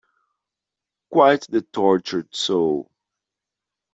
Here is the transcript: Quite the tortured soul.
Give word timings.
Quite 1.13 1.45
the 1.47 1.61
tortured 1.61 2.33
soul. 2.33 2.89